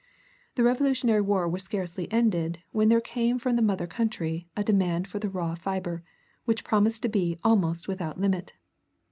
[0.55, 5.07] The Revolutionary war was scarcely ended when there came from the mother country a demand
[5.07, 6.01] for the raw fiber,
[6.45, 8.53] which promised to be almost without limit.